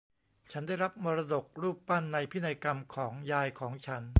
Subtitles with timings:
[0.51, 4.03] ฉันได้รับมรดกรูปปั้นในพินัยกรรมของยายของฉัน